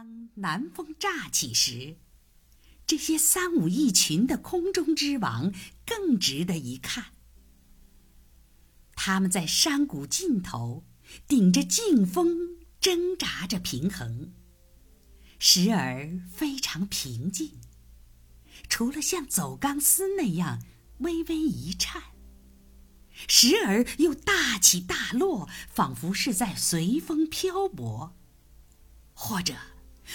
[0.00, 1.98] 当南风乍起时，
[2.86, 5.52] 这些三五一群的空中之王
[5.84, 7.12] 更值得一看。
[8.94, 10.86] 他们在山谷尽头
[11.28, 14.32] 顶着劲风挣扎着平衡，
[15.38, 17.60] 时而非常平静，
[18.70, 20.62] 除了像走钢丝那样
[21.00, 22.00] 微微一颤；
[23.28, 28.16] 时而又大起大落，仿佛是在随风漂泊。
[29.12, 29.54] 或者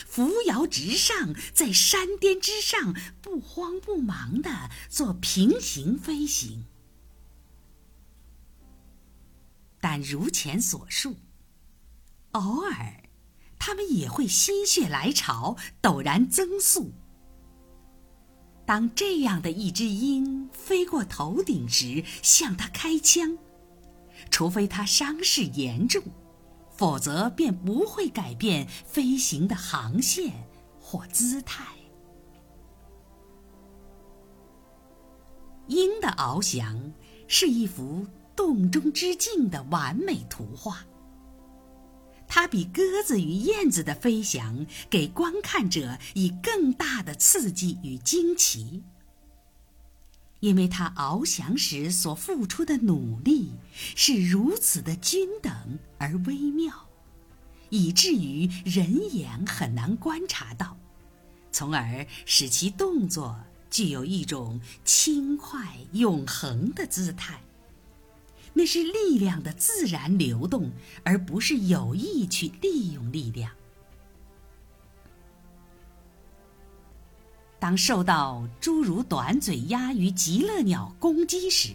[0.07, 6.65] 扶摇直上，在山巅之上不慌不忙地做平行飞行。
[9.79, 11.17] 但如前所述，
[12.31, 13.03] 偶尔
[13.59, 16.91] 他们也会心血来潮，陡然增速。
[18.65, 23.37] 当这样的一只鹰飞过头顶时，向它开枪，
[24.31, 26.03] 除非它伤势严重。
[26.77, 30.47] 否则便不会改变飞行的航线
[30.79, 31.65] 或姿态。
[35.67, 36.93] 鹰的翱翔
[37.27, 40.85] 是一幅动中之静的完美图画。
[42.27, 48.83] 它比鸽子与燕子的飞翔给观看者以更大的刺激与惊奇。
[50.45, 55.51] 因为它翱翔时所付出的努力是如此的均等
[55.97, 56.71] 而微妙，
[57.71, 60.77] 以至于人眼很难观察到，
[61.51, 63.35] 从而使其动作
[63.71, 67.41] 具有一种轻快永恒的姿态。
[68.53, 70.71] 那是力量的自然流动，
[71.03, 73.51] 而不是有意去利用力量。
[77.65, 81.69] 当受到诸如短嘴鸭与极乐鸟攻击时，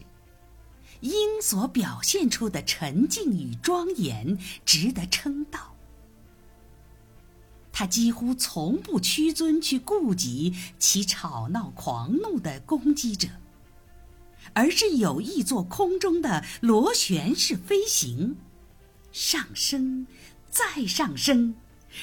[1.00, 5.74] 鹰所表现出的沉静与庄严值得称道。
[7.72, 13.26] 它几乎从不屈尊去顾及其吵闹狂怒的攻击者，
[14.52, 18.36] 而是有意做空中的螺旋式飞行，
[19.10, 20.06] 上升，
[20.48, 21.56] 再上升。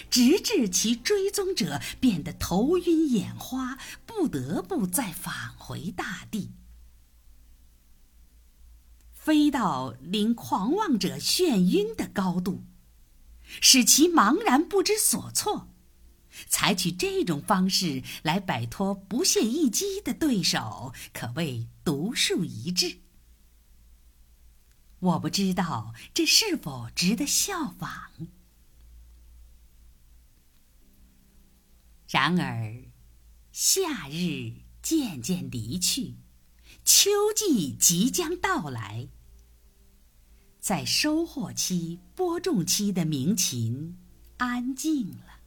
[0.10, 6.52] 直至其追踪者变得头晕眼花，不得不再返回大地，
[9.14, 12.64] 飞到令狂妄者眩晕的高度，
[13.62, 15.70] 使其茫然不知所措。
[16.50, 23.00] 采取这种方式来摆脱不懈一击的对手，可谓独树一帜。
[25.00, 28.12] 我不知道这是否值得效仿。
[32.10, 32.86] 然而，
[33.52, 36.16] 夏日渐渐离去，
[36.86, 39.10] 秋季即将到来。
[40.62, 43.98] 在收获期、播种期的鸣禽
[44.38, 45.42] 安静了，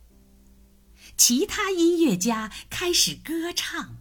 [1.16, 3.96] 其他音乐家开始歌唱。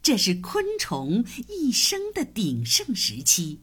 [0.00, 3.60] 这是昆虫一生的鼎盛时期，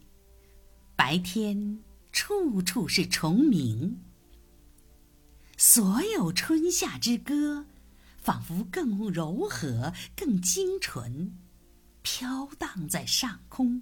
[0.95, 1.79] 白天
[2.11, 3.99] 处处是虫鸣。
[5.65, 7.65] 所有春夏之歌，
[8.17, 11.37] 仿佛更柔和、更精纯，
[12.01, 13.81] 飘荡在上空。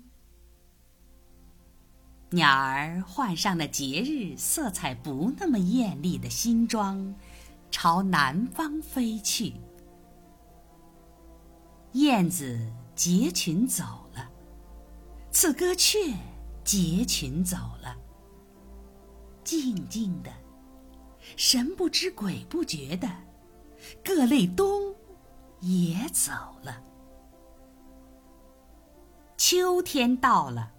[2.30, 7.16] 鸟儿换上了节日色彩不那么艳丽的新装，
[7.72, 9.56] 朝南方飞去。
[11.94, 13.84] 燕子结群走
[14.14, 14.30] 了，
[15.32, 15.98] 刺歌雀
[16.64, 17.98] 结群走了，
[19.44, 20.32] 静静的。
[21.36, 23.10] 神不知鬼不觉的，
[24.04, 24.96] 各类冬
[25.62, 26.32] 也走
[26.64, 26.84] 了。
[29.38, 30.72] 秋天到了，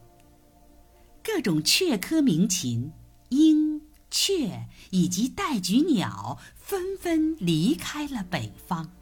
[1.23, 2.93] 各种雀科鸣禽，
[3.31, 3.81] 鹰、
[4.11, 8.93] 雀以及带菊鸟纷纷离开了北方。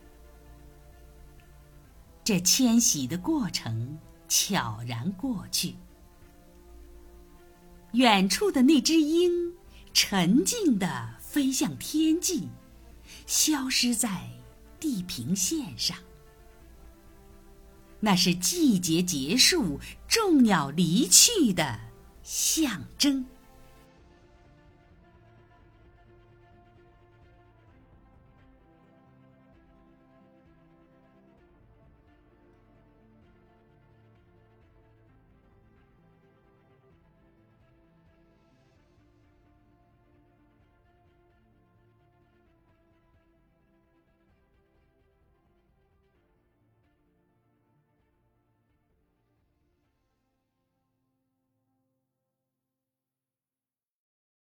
[2.25, 5.75] 这迁徙的过程悄然过去。
[7.93, 9.55] 远处的那只鹰，
[9.93, 11.20] 沉静的。
[11.31, 12.49] 飞向天际，
[13.25, 14.29] 消失在
[14.81, 15.97] 地平线上。
[18.01, 19.79] 那是季节结束、
[20.09, 21.79] 众鸟离去的
[22.25, 23.25] 象征。